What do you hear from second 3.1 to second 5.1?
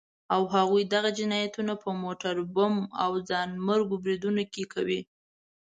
ځانمرګو بريدونو کې کوي.